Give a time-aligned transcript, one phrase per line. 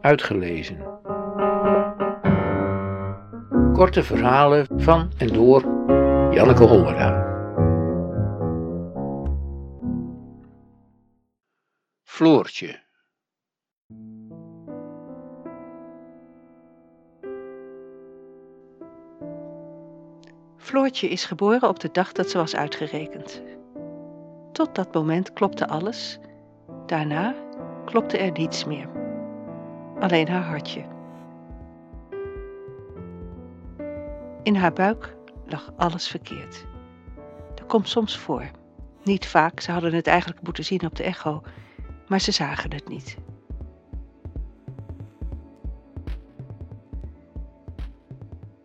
[0.00, 0.78] Uitgelezen.
[3.72, 5.60] Korte verhalen van en door
[6.34, 7.28] Janneke Hollera.
[12.02, 12.80] Floortje.
[20.56, 23.42] Floortje is geboren op de dag dat ze was uitgerekend.
[24.52, 26.18] Tot dat moment klopte alles.
[26.86, 27.34] Daarna
[27.84, 28.99] klopte er niets meer.
[30.00, 30.84] Alleen haar hartje.
[34.42, 36.66] In haar buik lag alles verkeerd.
[37.54, 38.50] Dat komt soms voor.
[39.04, 41.42] Niet vaak, ze hadden het eigenlijk moeten zien op de echo,
[42.08, 43.16] maar ze zagen het niet.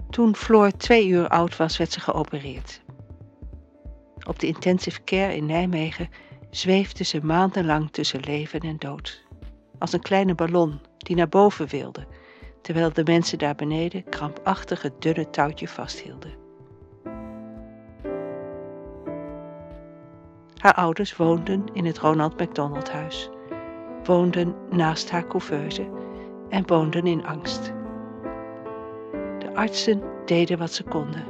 [0.09, 2.81] Toen Floor twee uur oud was, werd ze geopereerd.
[4.27, 6.09] Op de intensive care in Nijmegen
[6.49, 9.23] zweefde ze maandenlang tussen leven en dood.
[9.79, 12.05] Als een kleine ballon die naar boven wilde,
[12.61, 16.33] terwijl de mensen daar beneden krampachtig het dunne touwtje vasthielden.
[20.55, 23.29] Haar ouders woonden in het Ronald McDonald Huis,
[24.03, 25.89] woonden naast haar couveuse
[26.49, 27.73] en woonden in angst.
[29.39, 31.25] De artsen deden wat ze konden,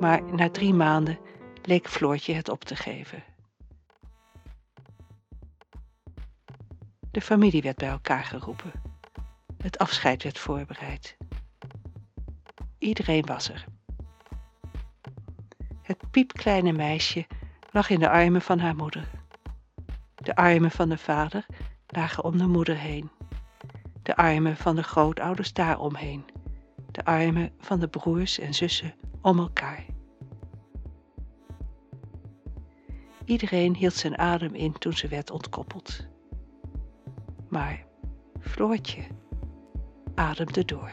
[0.00, 1.18] maar na drie maanden
[1.62, 3.22] leek Floortje het op te geven.
[7.16, 8.72] De familie werd bij elkaar geroepen.
[9.62, 11.16] Het afscheid werd voorbereid.
[12.78, 13.64] Iedereen was er.
[15.82, 17.26] Het piepkleine meisje
[17.70, 19.08] lag in de armen van haar moeder.
[20.14, 21.46] De armen van de vader
[21.86, 23.10] lagen om de moeder heen.
[24.02, 26.24] De armen van de grootouders daaromheen.
[26.90, 29.84] De armen van de broers en zussen om elkaar.
[33.24, 36.14] Iedereen hield zijn adem in toen ze werd ontkoppeld.
[37.56, 37.84] Maar
[38.40, 39.02] Floortje
[40.14, 40.90] ademde door.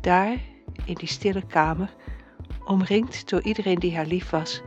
[0.00, 0.36] Daar,
[0.84, 1.94] in die stille kamer,
[2.64, 4.62] omringd door iedereen die haar lief was,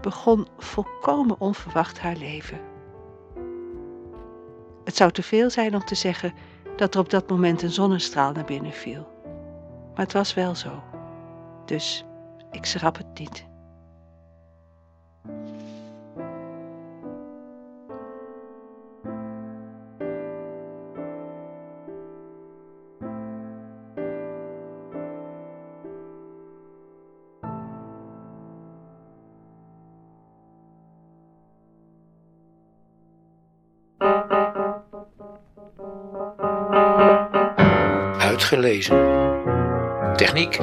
[0.00, 2.60] begon volkomen onverwacht haar leven.
[4.84, 6.32] Het zou te veel zijn om te zeggen
[6.76, 9.08] dat er op dat moment een zonnestraal naar binnen viel.
[9.94, 10.82] Maar het was wel zo.
[11.64, 12.04] Dus
[12.50, 13.48] ik schrap het niet.
[38.50, 38.96] Uitgelezen.
[40.16, 40.58] Techniek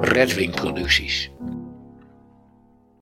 [0.00, 1.30] Redwing Producties.